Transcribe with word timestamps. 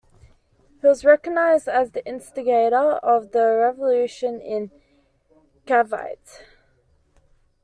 He 0.81 0.87
was 0.87 1.05
recognized 1.05 1.67
as 1.67 1.91
the 1.91 2.03
instigator 2.07 2.75
of 2.93 3.33
the 3.33 3.55
revolution 3.55 4.41
in 4.41 4.71
Cavite. 5.67 6.41